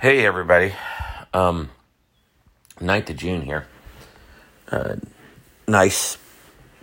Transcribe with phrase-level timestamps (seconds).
[0.00, 0.72] Hey everybody,
[1.34, 1.68] um,
[2.78, 3.66] 9th of June here.
[4.72, 4.96] Uh,
[5.68, 6.16] nice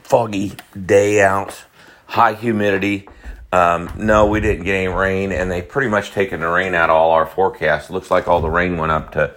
[0.04, 1.66] foggy day out,
[2.06, 3.10] high humidity.
[3.52, 6.92] Um, no, we didn't get any rain, and they pretty much taken the rain out
[6.92, 7.90] of all our forecasts.
[7.90, 9.34] Looks like all the rain went up to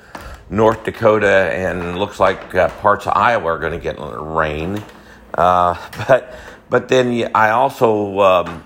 [0.50, 4.84] North Dakota, and looks like uh, parts of Iowa are going to get rain.
[5.32, 5.74] Uh,
[6.06, 6.34] but
[6.68, 8.62] but then I also um,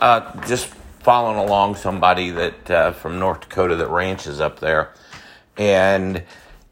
[0.00, 4.92] uh, just following along somebody that uh, from North Dakota that ranches up there,
[5.56, 6.22] and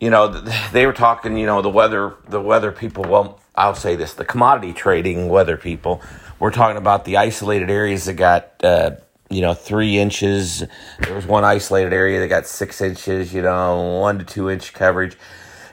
[0.00, 0.28] you know
[0.72, 1.36] they were talking.
[1.36, 3.04] You know the weather, the weather people.
[3.04, 6.02] Well, I'll say this: the commodity trading weather people.
[6.38, 8.64] We're talking about the isolated areas that got.
[8.64, 8.92] Uh,
[9.30, 10.64] you know, three inches.
[11.00, 14.72] There was one isolated area that got six inches, you know, one to two inch
[14.72, 15.18] coverage.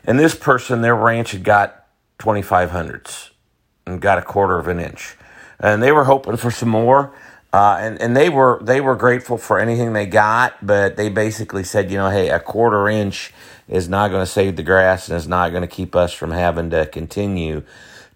[0.03, 1.85] And this person, their ranch had got
[2.19, 3.29] 2500s
[3.87, 5.15] and got a quarter of an inch.
[5.59, 7.13] And they were hoping for some more.
[7.55, 11.63] Uh, and and they were they were grateful for anything they got, but they basically
[11.63, 13.31] said, you know, hey, a quarter inch
[13.69, 16.31] is not going to save the grass and is not going to keep us from
[16.31, 17.63] having to continue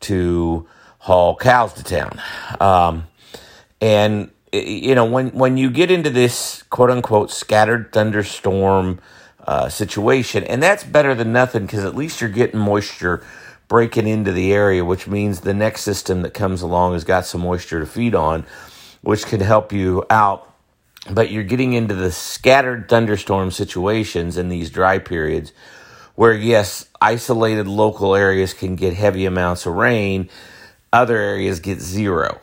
[0.01, 2.21] to haul cows to town.
[2.59, 3.07] Um,
[3.79, 8.99] and you know, when when you get into this quote unquote scattered thunderstorm
[9.47, 13.25] uh, situation, and that's better than nothing because at least you're getting moisture
[13.69, 17.39] breaking into the area, which means the next system that comes along has got some
[17.39, 18.45] moisture to feed on
[19.01, 20.45] which could help you out.
[21.09, 25.53] But you're getting into the scattered thunderstorm situations in these dry periods
[26.15, 30.29] where, yes, isolated local areas can get heavy amounts of rain,
[30.91, 32.41] other areas get zero.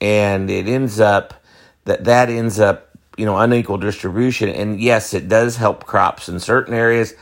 [0.00, 1.44] And it ends up
[1.84, 4.48] that that ends up, you know, unequal distribution.
[4.48, 7.14] And yes, it does help crops in certain areas,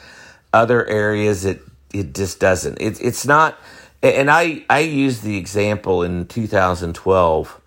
[0.52, 1.60] other areas it
[1.92, 2.80] it just doesn't.
[2.80, 3.58] It, it's not
[4.02, 7.57] and I I used the example in 2012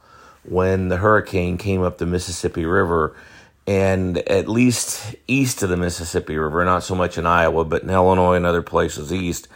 [0.43, 3.15] when the hurricane came up the Mississippi River
[3.67, 7.89] and at least east of the Mississippi River, not so much in Iowa, but in
[7.89, 9.47] Illinois and other places east,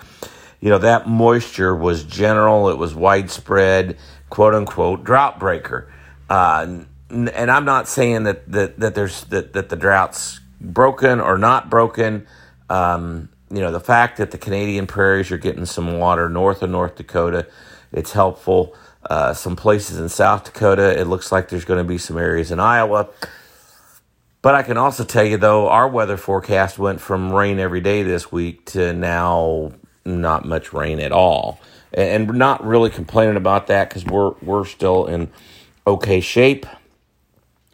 [0.62, 3.98] you know, that moisture was general, it was widespread,
[4.30, 5.92] quote unquote, drought breaker.
[6.30, 11.38] Uh, and I'm not saying that, that, that there's that, that the drought's broken or
[11.38, 12.28] not broken.
[12.70, 16.70] Um, you know, the fact that the Canadian prairies are getting some water north of
[16.70, 17.48] North Dakota,
[17.92, 18.76] it's helpful
[19.10, 21.00] uh, some places in South Dakota.
[21.00, 23.10] It looks like there's going to be some areas in Iowa.
[24.42, 28.04] But I can also tell you, though, our weather forecast went from rain every day
[28.04, 29.72] this week to now
[30.06, 31.60] not much rain at all.
[31.94, 35.32] And we're not really complaining about that because we're, we're still in
[35.88, 36.66] okay shape.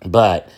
[0.05, 0.49] But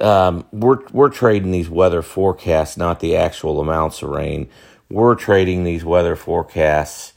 [0.00, 4.48] um, we're, we're trading these weather forecasts, not the actual amounts of rain.
[4.90, 7.14] We're trading these weather forecasts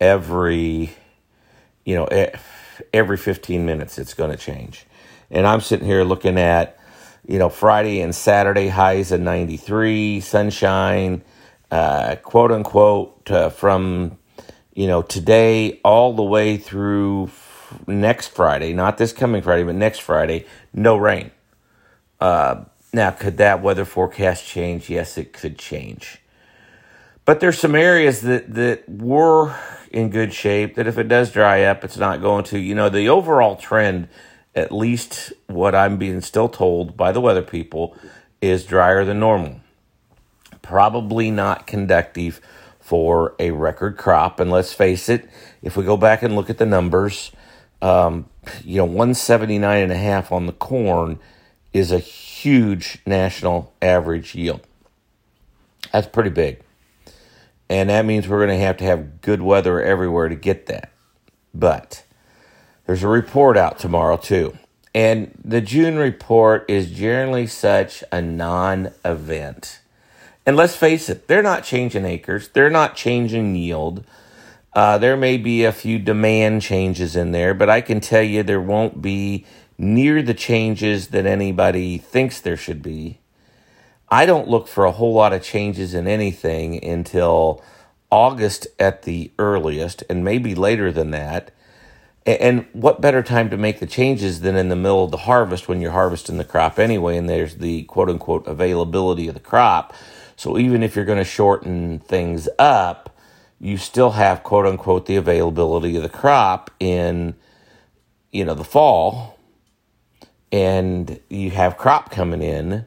[0.00, 0.94] every
[1.84, 2.06] you know,
[2.92, 4.86] every 15 minutes it's going to change.
[5.30, 6.78] And I'm sitting here looking at,
[7.26, 11.22] you know, Friday and Saturday highs of 93, sunshine,
[11.70, 14.18] uh, quote unquote, uh, from,
[14.74, 19.74] you know, today all the way through f- next Friday, not this coming Friday, but
[19.74, 21.30] next Friday, no rain.
[22.20, 24.88] Uh, now, could that weather forecast change?
[24.90, 26.20] Yes, it could change.
[27.24, 29.54] But there's some areas that, that were
[29.94, 32.58] in good shape that if it does dry up, it's not going to.
[32.58, 34.08] You know, the overall trend,
[34.52, 37.96] at least what I'm being still told by the weather people,
[38.42, 39.60] is drier than normal.
[40.62, 42.40] Probably not conductive
[42.80, 44.40] for a record crop.
[44.40, 45.30] And let's face it,
[45.62, 47.30] if we go back and look at the numbers,
[47.80, 48.28] um,
[48.64, 51.20] you know, 179 and a half on the corn
[51.72, 54.66] is a huge national average yield.
[55.92, 56.63] That's pretty big.
[57.68, 60.92] And that means we're going to have to have good weather everywhere to get that.
[61.54, 62.04] But
[62.86, 64.58] there's a report out tomorrow, too.
[64.94, 69.80] And the June report is generally such a non event.
[70.46, 74.04] And let's face it, they're not changing acres, they're not changing yield.
[74.74, 78.42] Uh, there may be a few demand changes in there, but I can tell you
[78.42, 79.46] there won't be
[79.78, 83.20] near the changes that anybody thinks there should be.
[84.08, 87.62] I don't look for a whole lot of changes in anything until
[88.10, 91.50] August at the earliest, and maybe later than that.
[92.26, 95.68] And what better time to make the changes than in the middle of the harvest
[95.68, 99.92] when you're harvesting the crop anyway, and there's the quote unquote availability of the crop.
[100.36, 103.14] So even if you're going to shorten things up,
[103.60, 107.34] you still have quote unquote the availability of the crop in
[108.32, 109.38] you know the fall
[110.52, 112.84] and you have crop coming in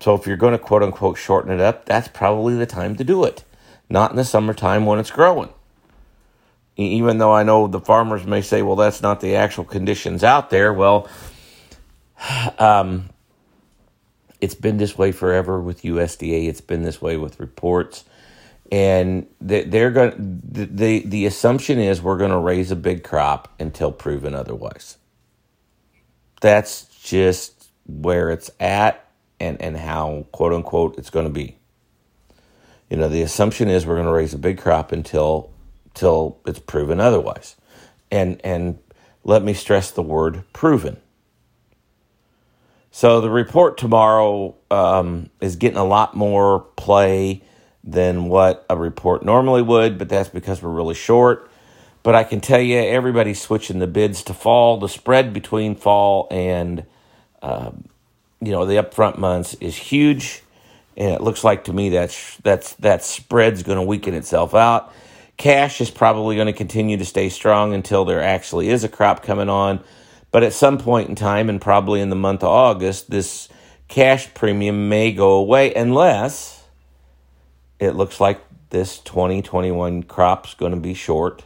[0.00, 3.04] so if you're going to quote unquote shorten it up, that's probably the time to
[3.04, 3.44] do it,
[3.90, 5.50] not in the summertime when it's growing.
[6.76, 10.50] Even though I know the farmers may say, well, that's not the actual conditions out
[10.50, 10.72] there.
[10.72, 11.08] Well,
[12.58, 13.06] um,
[14.40, 16.48] It's been this way forever with USDA.
[16.48, 18.04] It's been this way with reports,
[18.72, 20.40] and they're going.
[20.44, 24.98] the The assumption is we're going to raise a big crop until proven otherwise.
[26.40, 29.05] That's just where it's at,
[29.40, 31.58] and and how quote unquote it's going to be.
[32.90, 35.50] You know, the assumption is we're going to raise a big crop until
[35.94, 37.56] till it's proven otherwise,
[38.10, 38.78] and and
[39.24, 40.98] let me stress the word proven
[42.96, 47.42] so the report tomorrow um, is getting a lot more play
[47.84, 51.50] than what a report normally would, but that's because we're really short.
[52.02, 54.78] But I can tell you, everybody's switching the bids to fall.
[54.78, 56.86] The spread between fall and
[57.42, 57.84] um,
[58.40, 60.42] you know the upfront months is huge,
[60.96, 64.92] and it looks like to me that's that's that spread's going to weaken itself out.
[65.36, 69.22] Cash is probably going to continue to stay strong until there actually is a crop
[69.22, 69.82] coming on.
[70.30, 73.48] But at some point in time, and probably in the month of August, this
[73.88, 76.64] cash premium may go away unless
[77.78, 78.40] it looks like
[78.70, 81.44] this 2021 crop's going to be short.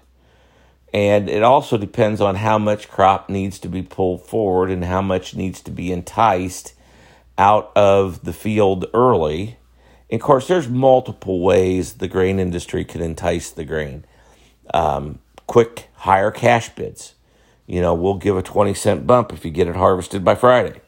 [0.93, 5.03] And it also depends on how much crop needs to be pulled forward and how
[5.03, 6.75] much needs to be enticed
[7.41, 9.59] out of the field early.
[10.11, 14.05] And of course, there's multiple ways the grain industry can entice the grain.
[14.75, 17.15] Um, quick, higher cash bids
[17.71, 20.81] you know, we'll give a 20 cent bump if you get it harvested by Friday.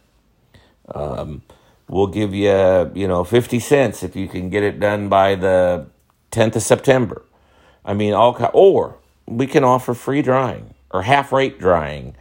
[0.93, 1.43] Um,
[1.89, 5.87] we'll give you, you know, 50 cents if you can get it done by the
[6.33, 7.23] 10th of September.
[7.85, 8.97] I mean, all, or
[9.27, 12.17] we can offer free drying or half rate drying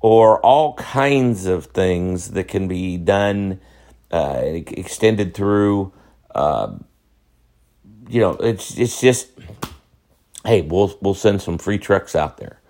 [0.00, 3.60] or all kinds of things that can be done,
[4.12, 5.92] uh, extended through,
[6.34, 6.74] uh,
[8.08, 9.28] you know, it's, it's just,
[10.44, 12.60] hey, we'll, we'll send some free trucks out there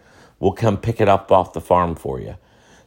[0.41, 2.37] We'll come pick it up off the farm for you.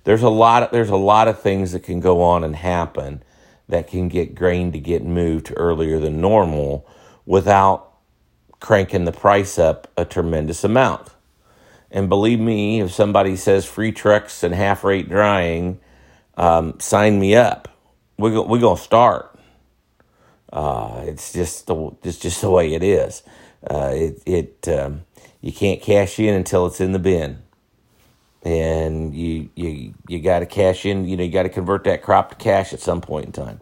[0.04, 3.24] There's a lot of, there's a lot of things that can go on and happen
[3.68, 6.88] that can get grain to get moved earlier than normal
[7.26, 7.94] without
[8.60, 11.10] cranking the price up a tremendous amount.
[11.92, 15.80] And believe me, if somebody says free trucks and half rate drying,
[16.38, 17.70] um, sign me up.
[18.18, 19.38] We're, we're going to start.
[20.52, 23.24] Uh, it's just the, it's just the way it is.
[23.70, 25.04] Uh, it, it um,
[25.42, 27.44] you can't cash in until it's in the bin.
[28.44, 32.04] And you you you got to cash in, you know, you got to convert that
[32.04, 33.62] crop to cash at some point in time.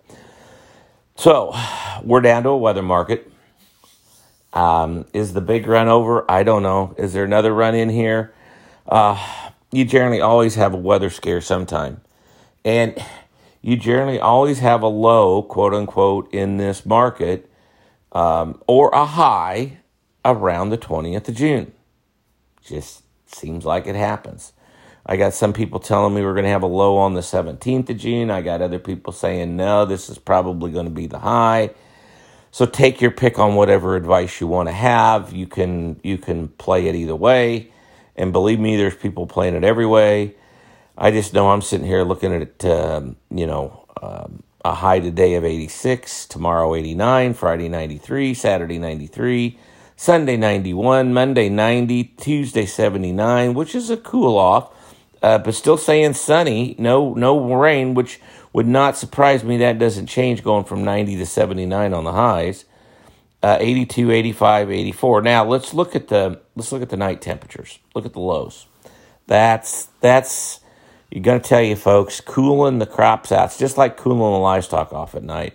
[1.17, 1.55] So,
[2.03, 3.31] we're down to a weather market.
[4.53, 6.29] Um, is the big run over?
[6.29, 6.95] I don't know.
[6.97, 8.33] Is there another run in here?
[8.87, 9.17] Uh,
[9.71, 12.01] you generally always have a weather scare sometime.
[12.65, 12.97] And
[13.61, 17.49] you generally always have a low, quote unquote, in this market
[18.11, 19.77] um, or a high
[20.25, 21.71] around the 20th of June.
[22.63, 24.53] Just seems like it happens.
[25.05, 27.89] I got some people telling me we're going to have a low on the 17th
[27.89, 28.29] of June.
[28.29, 31.71] I got other people saying, no, this is probably going to be the high.
[32.51, 35.33] So take your pick on whatever advice you want to have.
[35.33, 37.71] You can you can play it either way,
[38.15, 40.35] and believe me, there's people playing it every way.
[40.97, 42.65] I just know I'm sitting here looking at.
[42.65, 49.57] Um, you know, um, a high today of 86, tomorrow 89, Friday 93, Saturday 93.
[49.95, 54.73] Sunday 91, Monday 90, Tuesday 79, which is a cool off,
[55.21, 58.21] uh, but still saying sunny, no no rain, which
[58.53, 59.57] would not surprise me.
[59.57, 62.65] That doesn't change going from 90 to 79 on the highs.
[63.41, 65.21] Uh, 82, 85, 84.
[65.21, 67.79] Now let's look at the let's look at the night temperatures.
[67.95, 68.65] Look at the lows.
[69.27, 70.59] That's that's
[71.09, 73.45] you're gonna tell you folks, cooling the crops out.
[73.45, 75.53] It's just like cooling the livestock off at night.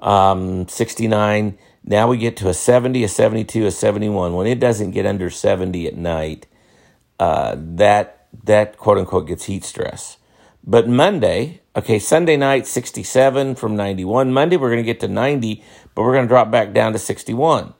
[0.00, 4.34] Um, 69 now we get to a 70, a 72, a 71.
[4.34, 6.46] When it doesn't get under 70 at night,
[7.18, 10.16] uh, that that quote unquote gets heat stress.
[10.64, 14.32] But Monday, okay, Sunday night 67 from 91.
[14.32, 15.64] Monday we're going to get to 90,
[15.94, 17.74] but we're going to drop back down to 61.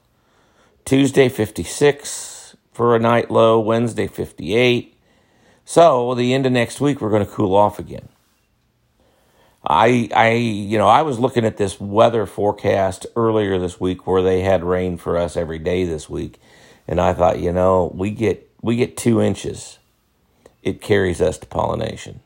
[0.84, 4.96] Tuesday 56 for a night low, Wednesday 58.
[5.64, 8.08] So, the end of next week we're going to cool off again.
[9.62, 14.22] I, I, you know, I was looking at this weather forecast earlier this week where
[14.22, 16.40] they had rain for us every day this week,
[16.88, 19.78] and I thought, you know, we get we get two inches,
[20.62, 22.20] it carries us to pollination.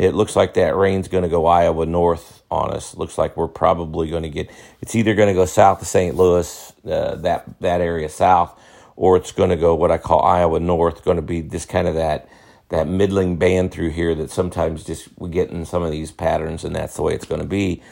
[0.00, 2.96] It looks like that rain's going to go Iowa north on us.
[2.96, 4.50] Looks like we're probably going to get.
[4.80, 6.16] It's either going to go south of St.
[6.16, 8.58] Louis, uh, that that area south,
[8.96, 11.04] or it's going to go what I call Iowa north.
[11.04, 12.30] Going to be just kind of that
[12.70, 16.64] that middling band through here that sometimes just we get in some of these patterns
[16.64, 17.82] and that's the way it's going to be.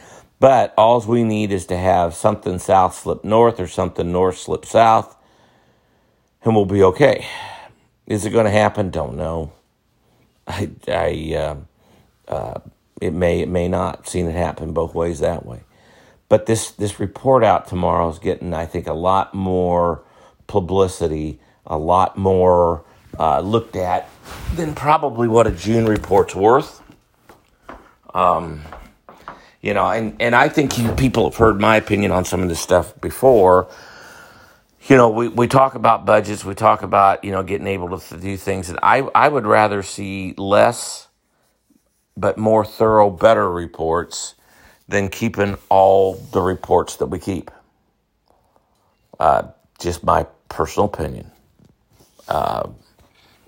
[0.40, 4.64] But all we need is to have something south slip north or something north slip
[4.64, 5.14] south
[6.42, 7.26] and we'll be okay.
[8.06, 8.90] Is it going to happen?
[8.90, 9.52] Don't know.
[10.46, 11.56] I, I, uh,
[12.28, 12.60] uh,
[13.00, 14.08] it may, it may not.
[14.08, 15.62] Seen it happen both ways that way.
[16.28, 20.02] But this, this report out tomorrow is getting, I think, a lot more
[20.46, 22.84] publicity, a lot more
[23.18, 24.08] uh, looked at
[24.54, 26.82] than probably what a June report's worth.
[28.12, 28.62] Um,
[29.60, 32.48] you know, and, and I think you people have heard my opinion on some of
[32.48, 33.68] this stuff before.
[34.86, 38.16] You know, we, we talk about budgets, we talk about, you know, getting able to
[38.16, 38.70] do things.
[38.70, 41.07] And I, I would rather see less
[42.18, 44.34] but more thorough, better reports
[44.88, 47.50] than keeping all the reports that we keep.
[49.20, 49.48] Uh,
[49.78, 51.30] just my personal opinion.
[52.26, 52.68] Uh,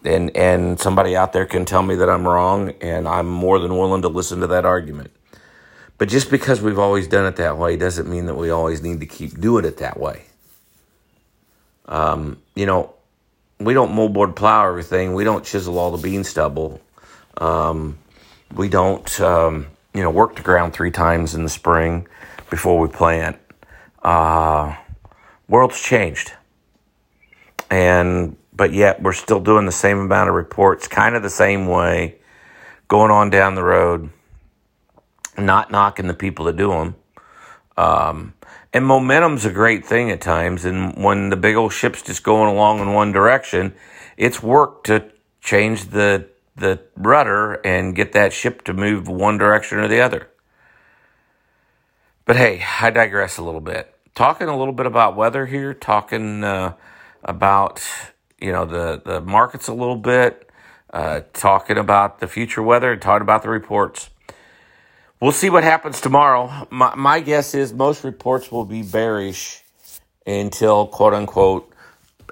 [0.05, 3.77] and and somebody out there can tell me that I'm wrong, and I'm more than
[3.77, 5.11] willing to listen to that argument.
[5.99, 9.01] But just because we've always done it that way doesn't mean that we always need
[9.01, 10.25] to keep doing it that way.
[11.85, 12.95] Um, you know,
[13.59, 15.13] we don't moldboard plow everything.
[15.13, 16.81] We don't chisel all the bean stubble.
[17.37, 17.99] Um,
[18.55, 22.07] we don't, um, you know, work the ground three times in the spring
[22.49, 23.39] before we plant.
[24.03, 24.77] Uh,
[25.49, 26.33] world's changed,
[27.71, 31.67] and but yet we're still doing the same amount of reports, kind of the same
[31.67, 32.17] way,
[32.89, 34.11] going on down the road,
[35.39, 36.95] not knocking the people that do them.
[37.77, 38.35] Um,
[38.73, 40.65] and momentum's a great thing at times.
[40.65, 43.75] And when the big old ship's just going along in one direction,
[44.17, 46.29] it's work to change the
[46.61, 50.29] the rudder and get that ship to move one direction or the other.
[52.25, 53.95] But hey, I digress a little bit.
[54.15, 56.75] Talking a little bit about weather here, talking uh,
[57.25, 57.83] about
[58.41, 60.51] you know the the markets a little bit,
[60.93, 64.11] uh, talking about the future weather, and talking about the reports.
[65.21, 66.67] We'll see what happens tomorrow.
[66.71, 69.63] My, my guess is most reports will be bearish
[70.27, 71.73] until quote unquote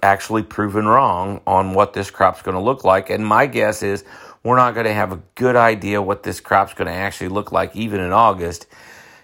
[0.03, 3.11] actually proven wrong on what this crop's going to look like.
[3.11, 4.05] And my guess is
[4.43, 7.53] we're not going to have a good idea what this crop's going to actually look
[7.53, 8.67] like even in August.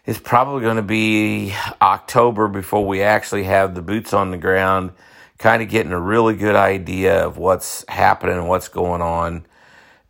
[0.06, 4.92] It's probably going to be October before we actually have the boots on the ground
[5.38, 9.46] kind of getting a really good idea of what's happening and what's going on.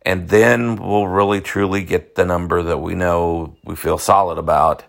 [0.01, 4.83] And then we'll really truly get the number that we know we feel solid about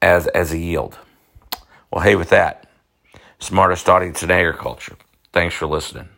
[0.00, 0.98] as, as a yield.
[1.90, 2.66] Well, hey, with that,
[3.42, 4.96] smartest audience in agriculture.
[5.32, 6.08] Thanks for listening.